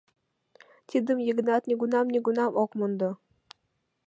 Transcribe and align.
Тидым 0.89 1.17
Йыгнат 1.27 1.63
нигунам-нигунам 1.69 2.51
ок 2.63 2.71
мондо. 2.77 3.11